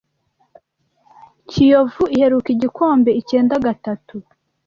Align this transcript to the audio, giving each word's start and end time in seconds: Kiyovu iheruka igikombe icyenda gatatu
Kiyovu 1.49 2.03
iheruka 2.15 2.49
igikombe 2.55 3.09
icyenda 3.21 3.55
gatatu 3.65 4.15